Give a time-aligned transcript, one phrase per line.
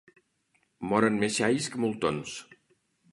[0.93, 2.33] Moren més xais que moltons.